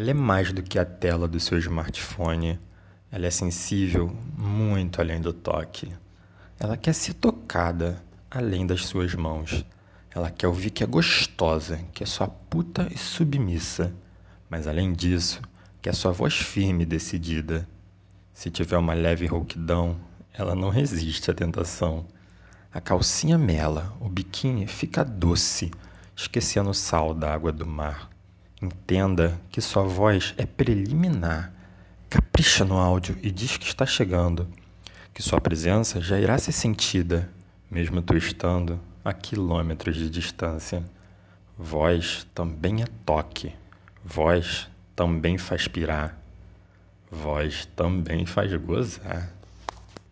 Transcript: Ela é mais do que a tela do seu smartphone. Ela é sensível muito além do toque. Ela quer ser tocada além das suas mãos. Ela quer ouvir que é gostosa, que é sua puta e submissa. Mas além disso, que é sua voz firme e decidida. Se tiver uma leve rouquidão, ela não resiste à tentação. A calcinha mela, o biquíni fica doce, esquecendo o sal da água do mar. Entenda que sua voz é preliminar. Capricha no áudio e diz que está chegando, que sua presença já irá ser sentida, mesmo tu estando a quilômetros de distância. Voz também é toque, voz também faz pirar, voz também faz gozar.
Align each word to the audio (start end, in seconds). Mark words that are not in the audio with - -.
Ela 0.00 0.12
é 0.12 0.14
mais 0.14 0.52
do 0.52 0.62
que 0.62 0.78
a 0.78 0.84
tela 0.84 1.26
do 1.26 1.40
seu 1.40 1.58
smartphone. 1.58 2.56
Ela 3.10 3.26
é 3.26 3.30
sensível 3.32 4.16
muito 4.36 5.00
além 5.00 5.20
do 5.20 5.32
toque. 5.32 5.92
Ela 6.56 6.76
quer 6.76 6.92
ser 6.92 7.14
tocada 7.14 8.00
além 8.30 8.64
das 8.64 8.86
suas 8.86 9.12
mãos. 9.16 9.66
Ela 10.14 10.30
quer 10.30 10.46
ouvir 10.46 10.70
que 10.70 10.84
é 10.84 10.86
gostosa, 10.86 11.78
que 11.92 12.04
é 12.04 12.06
sua 12.06 12.28
puta 12.28 12.86
e 12.94 12.96
submissa. 12.96 13.92
Mas 14.48 14.68
além 14.68 14.92
disso, 14.92 15.42
que 15.82 15.88
é 15.88 15.92
sua 15.92 16.12
voz 16.12 16.34
firme 16.36 16.84
e 16.84 16.86
decidida. 16.86 17.68
Se 18.32 18.52
tiver 18.52 18.78
uma 18.78 18.94
leve 18.94 19.26
rouquidão, 19.26 19.96
ela 20.32 20.54
não 20.54 20.68
resiste 20.68 21.28
à 21.28 21.34
tentação. 21.34 22.06
A 22.72 22.80
calcinha 22.80 23.36
mela, 23.36 23.92
o 24.00 24.08
biquíni 24.08 24.64
fica 24.68 25.04
doce, 25.04 25.72
esquecendo 26.14 26.70
o 26.70 26.74
sal 26.74 27.12
da 27.12 27.34
água 27.34 27.50
do 27.50 27.66
mar. 27.66 28.08
Entenda 28.60 29.40
que 29.52 29.60
sua 29.60 29.84
voz 29.84 30.34
é 30.36 30.44
preliminar. 30.44 31.52
Capricha 32.10 32.64
no 32.64 32.76
áudio 32.76 33.16
e 33.22 33.30
diz 33.30 33.56
que 33.56 33.66
está 33.66 33.86
chegando, 33.86 34.48
que 35.14 35.22
sua 35.22 35.40
presença 35.40 36.00
já 36.00 36.18
irá 36.18 36.36
ser 36.38 36.50
sentida, 36.50 37.30
mesmo 37.70 38.02
tu 38.02 38.16
estando 38.16 38.80
a 39.04 39.12
quilômetros 39.12 39.94
de 39.94 40.10
distância. 40.10 40.82
Voz 41.56 42.26
também 42.34 42.82
é 42.82 42.86
toque, 43.06 43.54
voz 44.04 44.68
também 44.96 45.38
faz 45.38 45.68
pirar, 45.68 46.18
voz 47.10 47.66
também 47.76 48.26
faz 48.26 48.52
gozar. 48.54 49.37